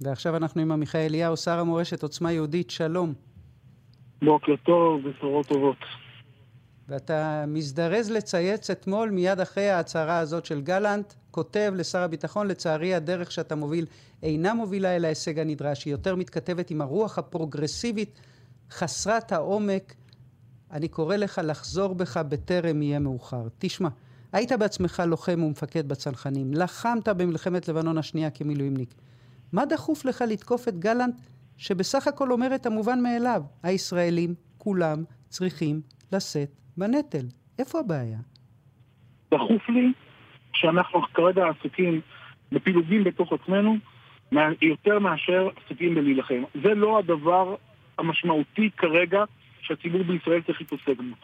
[0.00, 3.14] ועכשיו אנחנו עם עמיחי אליהו, שר המורשת עוצמה יהודית, שלום.
[4.22, 5.76] בוקר טוב, בשורות טובות.
[6.88, 13.32] ואתה מזדרז לצייץ אתמול, מיד אחרי ההצהרה הזאת של גלנט, כותב לשר הביטחון, לצערי הדרך
[13.32, 13.86] שאתה מוביל
[14.22, 18.20] אינה מובילה אל ההישג הנדרש, היא יותר מתכתבת עם הרוח הפרוגרסיבית
[18.70, 19.94] חסרת העומק.
[20.70, 23.48] אני קורא לך לחזור בך בטרם יהיה מאוחר.
[23.58, 23.88] תשמע,
[24.32, 28.94] היית בעצמך לוחם ומפקד בצנחנים, לחמת במלחמת לבנון השנייה כמילואימניק.
[29.56, 31.14] מה דחוף לך לתקוף את גלנט,
[31.56, 35.80] שבסך הכל אומר את המובן מאליו, הישראלים כולם צריכים
[36.12, 37.26] לשאת בנטל?
[37.58, 38.18] איפה הבעיה?
[39.30, 39.92] דחוף לי
[40.52, 42.00] שאנחנו כרגע עסוקים
[42.52, 43.76] בפילוגים בתוך עצמנו,
[44.62, 46.42] יותר מאשר עסוקים בלהילחם.
[46.62, 47.54] זה לא הדבר
[47.98, 49.24] המשמעותי כרגע
[49.60, 51.16] שהציבור בישראל צריך להתעסק בו.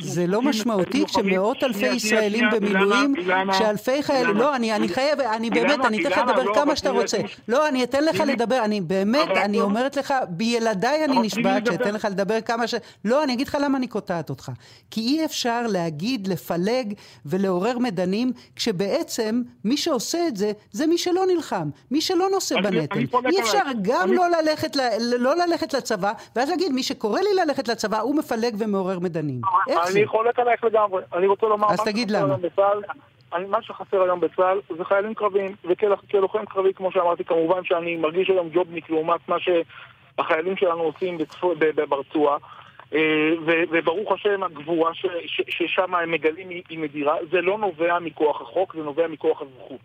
[0.00, 3.14] זה לא משמעותי כשמאות אלפי ישראלים במילואים,
[3.52, 7.18] שאלפי חיילים, לא, אני חייב, אני באמת, אני אתן לך לדבר לא, כמה שאתה רוצה.
[7.48, 12.08] לא, אני אתן לך לדבר, אני באמת, אני אומרת לך, בילדיי אני נשבעת שאתן לך
[12.10, 12.74] לדבר כמה ש...
[13.04, 14.50] לא, אני אגיד לך למה אני קוטעת אותך.
[14.90, 16.94] כי אי אפשר להגיד, לפלג
[17.26, 22.98] ולעורר מדנים, כשבעצם מי שעושה את זה, זה מי שלא נלחם, מי שלא נושא בנטל.
[23.28, 24.24] אי אפשר גם לא,
[25.18, 29.40] לא ללכת לצבא, ואז להגיד, מי שקורא לי ללכת לצבא, הוא מפלג ומעורר מדנים.
[29.68, 29.98] איך זה?
[29.98, 31.02] אני חולק עלייך לגמרי.
[31.14, 31.68] אני רוצה לומר...
[31.70, 32.36] אז תגיד למה.
[33.34, 38.30] אני, מה שחסר היום בצה"ל זה חיילים קרביים, וכלוחם קרבי, כמו שאמרתי, כמובן שאני מרגיש
[38.30, 41.18] היום ג'ובניק לעומת מה שהחיילים שלנו עושים
[41.88, 42.36] ברצועה.
[42.94, 43.32] אה,
[43.70, 44.90] וברוך השם הגבורה
[45.48, 49.80] ששם הם מגלים היא מדירה, זה לא נובע מכוח החוק, זה נובע מכוח הזכות.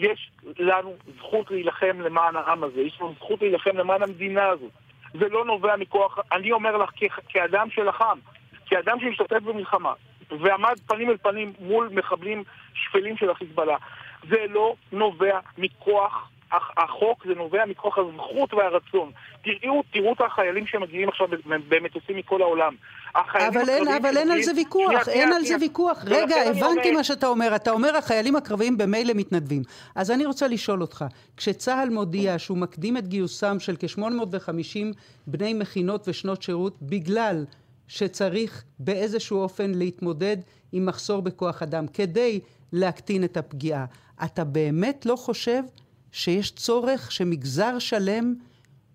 [0.00, 4.70] יש לנו זכות להילחם למען העם הזה, יש לנו זכות להילחם למען המדינה הזאת.
[5.14, 6.90] זה לא נובע מכוח, אני אומר לך
[7.28, 8.18] כאדם שלחם,
[8.74, 9.92] כאדם שהשתתף במלחמה
[10.30, 12.44] ועמד פנים אל פנים מול מחבלים
[12.74, 13.76] שפלים של החיזבאללה,
[14.28, 19.10] זה לא נובע מכוח החוק, זה נובע מכוח הזכות והרצון.
[19.42, 21.28] תראו, תראו את החיילים שמגיעים עכשיו
[21.68, 22.74] במטוסים מכל העולם.
[23.14, 26.04] אבל אין, אבל אין על זה ויכוח, אין על זה ויכוח.
[26.06, 27.56] רגע, הבנתי מה שאתה אומר.
[27.56, 29.62] אתה אומר החיילים הקרביים במילא מתנדבים.
[29.94, 31.04] אז אני רוצה לשאול אותך,
[31.36, 34.96] כשצה"ל מודיע שהוא מקדים את גיוסם של כ-850
[35.26, 37.44] בני מכינות ושנות שירות בגלל
[37.88, 40.36] שצריך באיזשהו אופן להתמודד
[40.72, 42.40] עם מחסור בכוח אדם כדי
[42.72, 43.84] להקטין את הפגיעה.
[44.24, 45.62] אתה באמת לא חושב
[46.12, 48.34] שיש צורך שמגזר שלם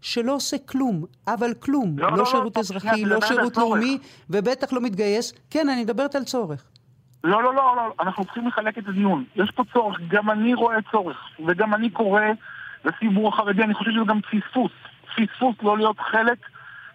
[0.01, 3.97] שלא עושה כלום, אבל כלום, לא, לא, לא שירות לא, אזרחי, לא שירות לאומי,
[4.29, 5.33] ובטח לא מתגייס.
[5.49, 6.63] כן, אני מדברת על צורך.
[7.23, 9.23] לא, לא, לא, לא, אנחנו צריכים לחלק את הדיון.
[9.35, 11.17] יש פה צורך, גם אני רואה צורך,
[11.47, 12.21] וגם אני קורא
[12.85, 14.71] לציבור החרדי, אני חושב שזה גם פספוס.
[15.15, 16.37] פספוס לא להיות חלק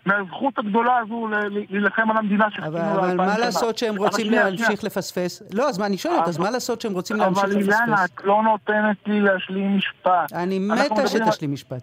[0.06, 1.28] מהזכות הגדולה הזו
[1.70, 5.42] להילחם על המדינה שחיכינו אבל, אבל מה לעשות שהם רוצים להמשיך לפספס?
[5.52, 7.74] לא, אז מה אני שואלת, אז מה לעשות שהם רוצים להמשיך לפספס?
[7.74, 10.32] אבל אילנה, את לא נותנת לי להשלים משפט.
[10.32, 11.82] אני מתה שתשלים משפט.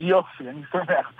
[0.00, 1.12] יופי, אני שמח.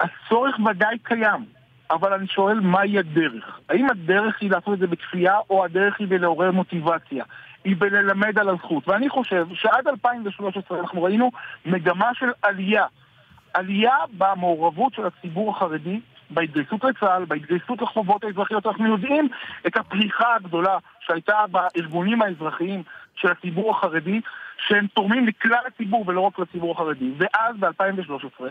[0.00, 1.44] הצורך ודאי קיים,
[1.90, 3.60] אבל אני שואל מהי הדרך?
[3.68, 7.24] האם הדרך היא לעשות את זה בכפייה, או הדרך היא בלעורר מוטיבציה?
[7.64, 8.88] היא בללמד על הזכות.
[8.88, 11.30] ואני חושב שעד 2013 אנחנו ראינו
[11.66, 12.86] מגמה של עלייה.
[13.54, 16.00] עלייה במעורבות של הציבור החרדי,
[16.30, 18.66] בהתגייסות לצה"ל, בהתגייסות לחובות האזרחיות.
[18.66, 19.28] אנחנו יודעים
[19.66, 22.82] את הפריחה הגדולה שהייתה בארגונים האזרחיים
[23.14, 24.20] של הציבור החרדי,
[24.68, 27.10] שהם תורמים לכלל הציבור ולא רק לציבור החרדי.
[27.18, 28.44] ואז ב-2013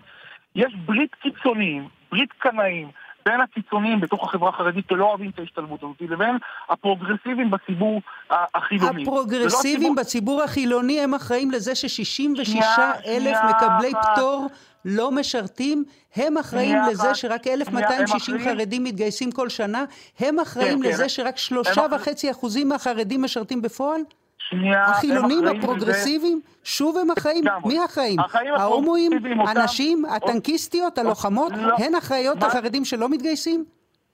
[0.55, 2.87] יש ברית קיצוניים, ברית קנאים,
[3.25, 6.37] בין הקיצוניים בתוך החברה החרדית שלא אוהבים את ההשתלבות הזאת, לבין
[6.69, 9.03] הפרוגרסיביים בציבור החילוני.
[9.03, 9.95] הפרוגרסיביים הציבור...
[9.95, 12.61] בציבור החילוני הם אחראים לזה ש-66
[13.05, 14.47] אלף מקבלי פטור
[14.85, 15.83] לא משרתים,
[16.15, 19.85] הם אחראים לזה שרק 1,260 חרדים מתגייסים כל שנה,
[20.19, 21.09] הם אחראים כן, לזה כן.
[21.09, 24.01] שרק שלושה וחצי אחוזים מהחרדים משרתים בפועל?
[24.49, 27.43] שנייה, החילונים, הפרוגרסיביים, שוב הם אחראים.
[27.65, 28.19] מי האחראים?
[28.57, 29.11] ההומואים,
[29.47, 31.75] הנשים, הטנקיסטיות, הלוחמות, לא.
[31.77, 33.65] הן אחראיות לחרדים שלא מתגייסים?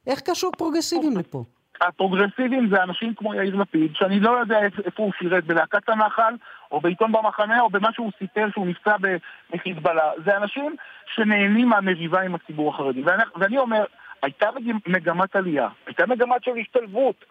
[0.07, 1.43] איך קשור פרוגרסיביים לפה?
[1.81, 6.35] הפרוגרסיביים זה אנשים כמו יאיר לפיד, שאני לא יודע איפה הוא שירת, בלהקת הנחל,
[6.71, 8.95] או בעיתון במחנה, או במה שהוא סיפר שהוא נפצע
[9.53, 10.11] בחיזבאללה.
[10.25, 10.75] זה אנשים
[11.15, 13.01] שנהנים מהמריבה עם הציבור החרדי.
[13.01, 13.83] ואני, ואני אומר,
[14.21, 14.49] הייתה
[14.87, 17.25] מגמת עלייה, הייתה מגמת של השתלבות.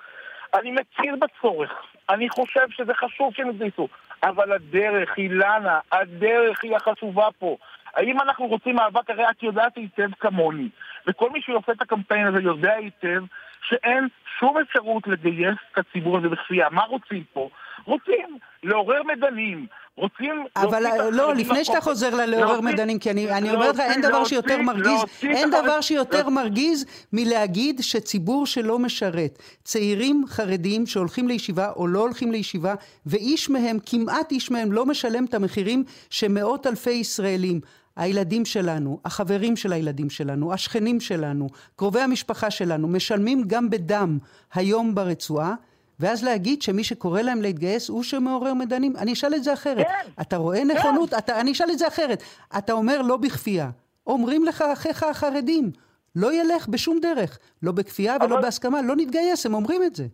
[0.54, 1.70] אני מכיר בצורך,
[2.08, 3.88] אני חושב שזה חשוב שהם יתגייסו,
[4.22, 7.56] אבל הדרך, אילנה, הדרך היא החשובה פה.
[7.94, 9.10] האם אנחנו רוצים מאבק?
[9.10, 10.68] הרי את יודעת היטב כמוני,
[11.06, 13.22] וכל מי שעושה את הקמפיין הזה יודע היטב
[13.62, 14.08] שאין
[14.38, 16.68] שום אפשרות לגייס את הציבור הזה בכפייה.
[16.70, 17.48] מה רוצים פה?
[17.84, 19.66] רוצים לעורר מדנים,
[19.96, 20.44] רוצים...
[20.56, 25.04] אבל לא, לפני שאתה חוזר ללעורר מדנים, כי אני אומר לך, אין דבר שיותר מרגיז,
[25.22, 32.32] אין דבר שיותר מרגיז מלהגיד שציבור שלא משרת, צעירים חרדים שהולכים לישיבה או לא הולכים
[32.32, 32.74] לישיבה,
[33.06, 37.60] ואיש מהם, כמעט איש מהם, לא משלם את המחירים שמאות אלפי ישראלים.
[37.96, 44.18] הילדים שלנו, החברים של הילדים שלנו, השכנים שלנו, קרובי המשפחה שלנו, משלמים גם בדם
[44.54, 45.54] היום ברצועה,
[46.00, 48.92] ואז להגיד שמי שקורא להם להתגייס הוא שמעורר מדנים?
[48.96, 49.86] אני אשאל את זה אחרת.
[49.86, 50.10] כן.
[50.20, 50.64] אתה רואה.
[50.64, 51.10] נכונות?
[51.10, 51.18] כן.
[51.18, 52.22] אתה, אני אשאל את זה אחרת.
[52.58, 53.70] אתה אומר לא בכפייה.
[54.06, 55.70] אומרים לך אחיך החרדים,
[56.16, 57.38] לא ילך בשום דרך.
[57.62, 58.26] לא בכפייה אבל...
[58.26, 60.04] ולא בהסכמה, לא נתגייס, הם אומרים את זה.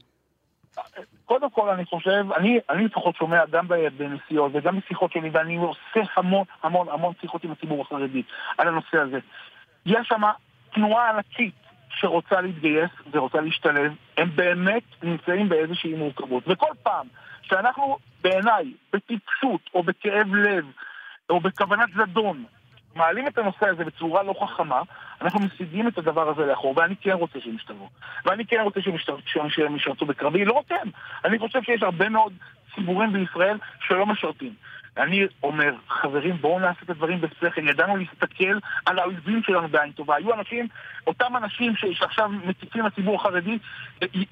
[1.25, 6.01] קודם כל אני חושב, אני, אני לפחות שומע גם בנסיעות וגם בשיחות שלי, ואני עושה
[6.17, 8.23] המון המון המון שיחות עם הציבור החרדי
[8.59, 9.19] על הנושא הזה.
[9.87, 10.23] יש שם
[10.75, 11.60] תנועה ענקית
[11.95, 16.45] שרוצה להתגייס ורוצה להשתלב, הם באמת נמצאים באיזושהי מורכבות.
[16.47, 17.07] וכל פעם
[17.43, 20.65] שאנחנו, בעיניי, בטיפשות או בכאב לב
[21.31, 22.45] או בכוונת זדון,
[22.95, 24.83] מעלים את הנושא הזה בצורה לא חכמה,
[25.23, 27.89] אנחנו משיגים את הדבר הזה לאחור, ואני כן רוצה שהם ישתלבו.
[28.25, 28.81] ואני כן רוצה
[29.49, 30.91] שהם ישרתו בקרבי, לא רק הם.
[31.25, 32.33] אני חושב שיש הרבה מאוד
[32.75, 34.55] ציבורים בישראל שלא משרתים.
[34.97, 37.69] אני אומר, חברים, בואו נעשה את הדברים בשכל.
[37.69, 40.17] ידענו להסתכל על האויבים שלנו בעין טובה.
[40.17, 40.69] היו אנשים,
[41.07, 43.59] אותם אנשים שעכשיו מטיפים לציבור החרדי,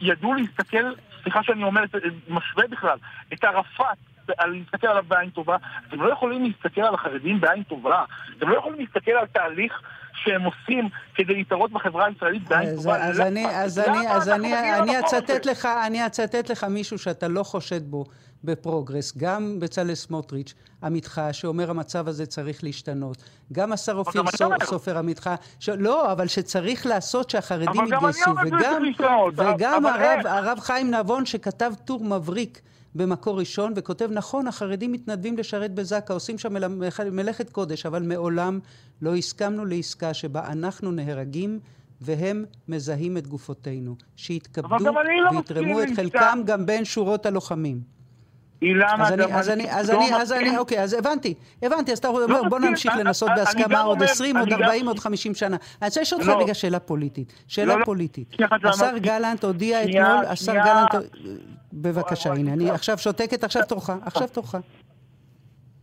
[0.00, 1.82] ידעו להסתכל, סליחה שאני אומר,
[2.28, 2.98] משווה בכלל,
[3.32, 3.98] את ערפאת
[4.46, 5.56] להסתכל עליו בעין טובה.
[5.88, 8.04] אתם לא יכולים להסתכל על החרדים בעין טובה.
[8.38, 9.82] אתם לא יכולים להסתכל על תהליך
[10.14, 12.96] שהם עושים כדי להתערות בחברה הישראלית בעין טובה.
[12.96, 17.82] אז אני, אז אני, אז אני אצטט לך, אני אצטט לך מישהו שאתה לא חושד
[17.90, 18.04] בו.
[18.44, 23.22] בפרוגרס, גם בצלאל סמוטריץ', עמיתך, שאומר המצב הזה צריך להשתנות.
[23.52, 24.22] גם השר אופיר
[24.64, 25.68] סופר עמיתך, ש...
[25.68, 28.30] לא, אבל שצריך לעשות שהחרדים יתגייסו.
[28.46, 28.82] וגם,
[29.36, 32.60] וגם הרב, הרב חיים נבון שכתב טור מבריק
[32.94, 36.56] במקור ראשון, וכותב, נכון, החרדים מתנדבים לשרת בזק"א, עושים שם
[37.12, 38.58] מלאכת קודש, אבל מעולם
[39.02, 41.60] לא הסכמנו לעסקה שבה אנחנו נהרגים
[42.00, 43.96] והם מזהים את גופותינו.
[44.16, 47.98] שיתכבדו לא ויתרמו את חלקם גם בין שורות הלוחמים.
[48.62, 52.08] אילנה, אז אני, אז אני, אז אני, אז אני, אוקיי, אז הבנתי, הבנתי, אז אתה
[52.08, 55.56] אומר, לא בוא נמשיך לנסות בהסכמה עוד 20, עוד 40, עוד 50 שנה.
[55.82, 56.42] אני רוצה לשאול אותך לא.
[56.42, 57.32] רגע שאלה פוליטית.
[57.46, 58.36] שאלה לא, פוליטית.
[58.64, 61.06] השר גלנט הודיע אתמול, השר גלנט...
[61.82, 64.54] בבקשה, הנה, אני עכשיו שותקת, עכשיו תורך, עכשיו תורך.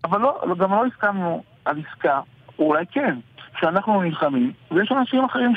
[0.03, 2.21] אבל לא, גם לא הסכמנו על עסקה,
[2.59, 3.17] אולי כן.
[3.59, 5.53] שאנחנו נלחמים, ויש אנשים אחרים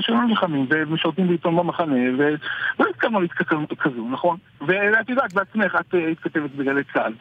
[0.00, 4.36] שלא נלחמים ומשרתים בעיתון במחנה, ולא הסכמנו להתכתב כזו, נכון?
[4.60, 7.12] ואת יודעת בעצמך, את אה, כתבת בגלי צה"ל.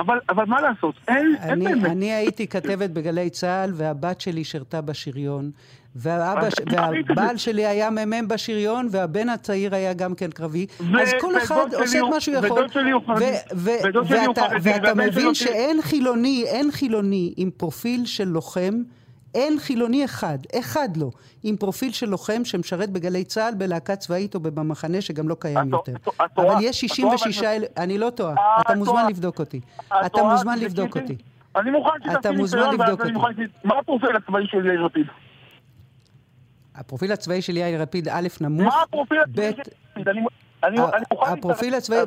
[0.00, 1.90] אבל, אבל מה לעשות, אין, אני, אין באמת.
[1.90, 5.50] אני הייתי כתבת בגלי צה"ל, והבת שלי שירתה בשריון,
[5.94, 10.66] והאבא, והבעל שלי היה מ"מ בשריון, והבן הצעיר היה גם כן קרבי.
[11.00, 12.66] אז כל אחד עושה את מה שהוא יכול.
[14.62, 18.82] ואתה מבין שאין חילוני, אין חילוני עם פרופיל של לוחם.
[19.34, 21.10] אין חילוני אחד, אחד לא,
[21.42, 25.92] עם פרופיל של לוחם שמשרת בגלי צה"ל, בלהקה צבאית או במחנה שגם לא קיים יותר.
[26.36, 29.60] אבל יש 66 אלף, אני לא טועה, אתה מוזמן לבדוק אותי.
[30.06, 31.16] אתה מוזמן לבדוק אותי.
[31.56, 33.32] אני מוכן שתעשי ניסיון, ואז אני מוכן...
[33.64, 35.06] מה הפרופיל הצבאי של יאיר לפיד?
[36.74, 40.40] הפרופיל הצבאי של יאיר לפיד, א', נמוך, מה הפרופיל הצבאי של יאיר לפיד?
[41.10, 41.98] הפרופיל הצבאי,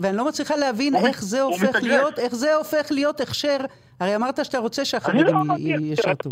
[0.00, 3.56] ואני לא מצליחה להבין איך זה הופך להיות, איך זה הופך להיות הכשר.
[4.00, 6.30] הרי אמרת שאתה רוצה שהחרדים לא ישרתו.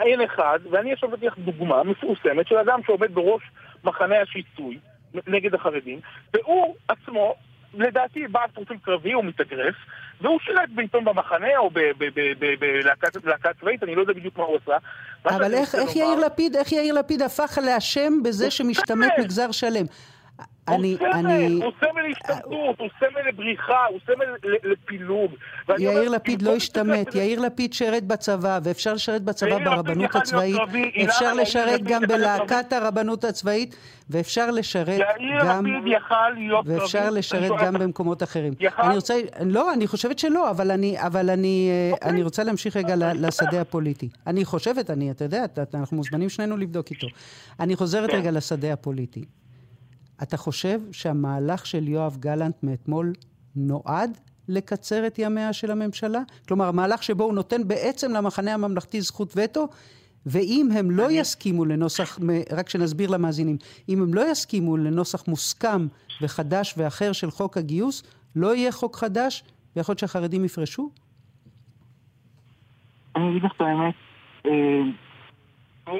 [0.00, 3.42] אין אחד, ואני עכשיו נותן לך דוגמה מפורסמת של אדם שעומד בראש
[3.84, 4.78] מחנה השיסוי
[5.26, 6.00] נגד החרדים,
[6.34, 7.34] והוא עצמו,
[7.74, 9.74] לדעתי, בעל פרופיל קרבי, הוא מתאגרף,
[10.20, 11.70] והוא שירת בעיתון במחנה או
[13.20, 14.76] בלהקה צבאית, אני לא יודע בדיוק מה הוא עשה.
[15.24, 15.96] אבל איך
[16.72, 19.86] יאיר לפיד הפך לאשם בזה שמשתמט מגזר שלם?
[20.68, 21.46] אני, הוא סמל, אני...
[21.46, 25.30] הוא סמל להשתמטות, הוא סמל לבריחה, הוא סמל לפילוג.
[25.78, 30.56] יאיר לפיד לא השתמט, יאיר לפיד שירת בצבא, ואפשר לשרת בצבא ברבנות הצבאית,
[31.04, 33.76] אפשר לשרת גם בלהקת הרבנות הצבאית,
[34.10, 35.00] ואפשר לשרת
[35.40, 35.64] גם...
[36.64, 38.52] ואפשר לשרת גם במקומות אחרים.
[38.78, 39.14] אני רוצה...
[39.46, 42.10] לא, אני חושבת שלא, אבל אני, אבל אני, אה, אוקיי.
[42.10, 44.08] אני רוצה להמשיך רגע לשדה הפוליטי.
[44.26, 45.44] אני חושבת, אני, אתה יודע,
[45.74, 47.06] אנחנו מוזמנים שנינו לבדוק איתו.
[47.60, 48.16] אני חוזרת כן.
[48.16, 49.24] רגע לשדה הפוליטי.
[50.22, 53.12] אתה חושב שהמהלך של יואב גלנט מאתמול
[53.56, 56.20] נועד לקצר את ימיה של הממשלה?
[56.48, 59.68] כלומר, המהלך שבו הוא נותן בעצם למחנה הממלכתי זכות וטו,
[60.26, 62.18] ואם הם לא יסכימו לנוסח,
[62.52, 63.56] רק שנסביר למאזינים,
[63.88, 65.86] אם הם לא יסכימו לנוסח מוסכם
[66.22, 68.02] וחדש ואחר של חוק הגיוס,
[68.36, 69.44] לא יהיה חוק חדש,
[69.76, 70.90] ויכול להיות שהחרדים יפרשו?
[73.16, 73.94] אני אגיד לך את האמת,
[74.46, 74.50] אה,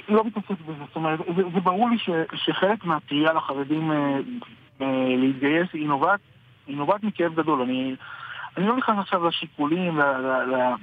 [0.09, 4.19] לא מתעסק בזה, זאת אומרת, זה, זה ברור לי ש, שחלק מהפרייה לחרדים אה,
[4.81, 6.21] אה, להתגייס היא נובעת
[6.67, 7.63] היא נובעת מכאב גדול.
[7.63, 7.97] אני,
[8.57, 10.75] אני לא נכנס עכשיו לשיקולים, ל, ל, ל,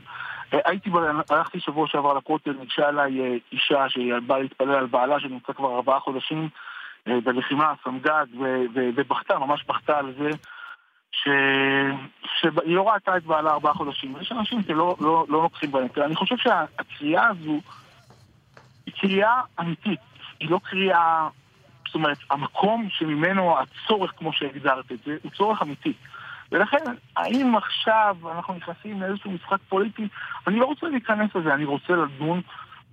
[0.65, 0.89] הייתי,
[1.29, 5.99] הלכתי שבוע שעבר לכותל, ניגשה אליי אה, אישה שבאה להתפלל על בעלה שנמצא כבר ארבעה
[5.99, 6.49] חודשים
[7.07, 8.25] אה, בלחימה, סמג"ד,
[8.73, 10.29] ובכתה, ממש בכתה על זה
[11.11, 14.15] שהיא לא ראתה את בעלה ארבעה חודשים.
[14.21, 15.87] יש אנשים שלא לא, לא לוקחים בהם.
[15.97, 17.59] אני חושב שהקריאה הזו
[19.01, 19.99] קריאה אמיתית,
[20.39, 21.27] היא לא קריאה...
[21.85, 25.93] זאת אומרת, המקום שממנו הצורך, כמו שהגדרת את זה, הוא צורך אמיתי.
[26.51, 26.77] ולכן,
[27.17, 30.07] האם עכשיו אנחנו נכנסים לאיזשהו משחק פוליטי?
[30.47, 32.41] אני לא רוצה להיכנס לזה, אני רוצה לדון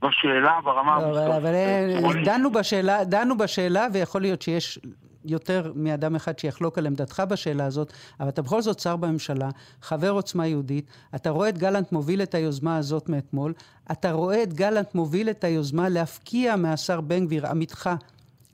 [0.03, 1.37] בשאלה ברמה לא.
[1.37, 4.79] אבל אה, דנו בשאלה, דנו בשאלה, ויכול להיות שיש
[5.25, 9.51] יותר מאדם אחד שיחלוק על עמדתך בשאלה הזאת, אבל אתה בכל זאת שר בממשלה,
[9.83, 13.53] חבר עוצמה יהודית, אתה רואה את גלנט מוביל את היוזמה הזאת מאתמול,
[13.93, 17.91] אתה רואה את גלנט מוביל את היוזמה להפקיע מהשר בן גביר, עמיתך,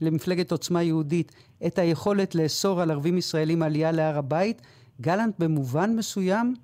[0.00, 1.32] למפלגת עוצמה יהודית,
[1.66, 4.62] את היכולת לאסור על ערבים ישראלים עלייה להר הבית,
[5.00, 6.54] גלנט במובן מסוים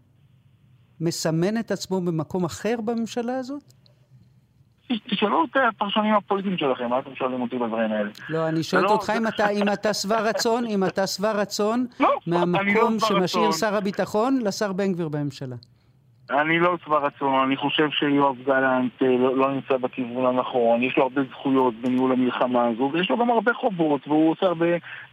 [1.00, 3.75] מסמן את עצמו במקום אחר בממשלה הזאת?
[4.88, 8.10] תשאלו את הפרשנים הפוליטיים שלכם, מה אתם שואלים אותי בדברים האלה?
[8.28, 9.12] לא, אני שואלת לא, אותך
[9.52, 14.92] אם אתה שבע רצון, אם אתה שבע רצון לא, מהמקום שמשאיר שר הביטחון לשר בן
[14.92, 15.56] גביר בממשלה.
[16.30, 20.96] אני לא שבע רצון, אני חושב שיואב גלנט אה, לא, לא נמצא בכיוון הנכון, יש
[20.96, 24.66] לו הרבה זכויות בניהול המלחמה הזו, ויש לו גם הרבה חובות, והוא עושה הרבה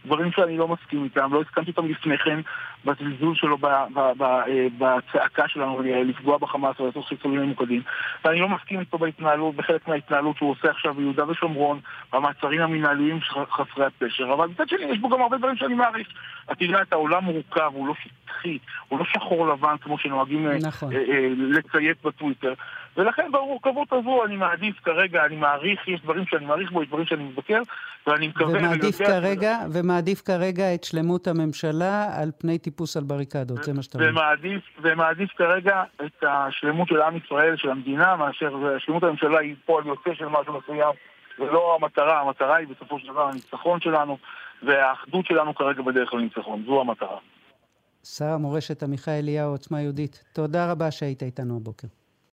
[0.04, 2.40] דברים שאני לא מסכים איתם, לא הסכמתי איתם לפני כן
[2.84, 7.82] בזלזול שלו אה, בצעקה שלנו לפגוע בחמאס או לעשות חיסולים ממוקדים,
[8.24, 11.80] ואני לא מסכים איתו בהתנהלות, בחלק מההתנהלות שהוא עושה עכשיו ביהודה ושומרון,
[12.12, 16.08] במעצרים המנהליים חסרי הפשר, אבל מצד שני יש בו גם הרבה דברים שאני מעריך.
[16.52, 20.92] את יודעת, העולם מורכב, הוא לא שטחי, הוא לא שחור לבן כמו שנוהגים אה, נכון.
[20.92, 22.54] אה, לציית בטוויטר.
[22.96, 27.06] ולכן במורכבות הזו אני מעדיף כרגע, אני מעריך, יש דברים שאני מעריך בו, יש דברים
[27.06, 27.62] שאני מבקר,
[28.06, 28.58] ואני מקווה...
[28.58, 29.80] ומעדיף כרגע, שזה...
[29.80, 34.10] ומעדיף כרגע את שלמות הממשלה על פני טיפוס על בריקדות, ו- זה מה שאתה אומר.
[34.10, 39.86] ומעדיף, ומעדיף כרגע את השלמות של עם ישראל, של המדינה, מאשר שלמות הממשלה היא פועל
[39.86, 40.92] יוצא של משהו מסוים,
[41.38, 44.18] ולא המטרה, המטרה היא בסופו של דבר הניצחון שלנו,
[44.62, 47.18] והאחדות שלנו כרגע בדרך לניצחון, זו המטרה.
[48.04, 51.88] שר המורשת עמיחי אליהו, עוצמה יהודית, תודה רבה שהיית איתנו הבוקר.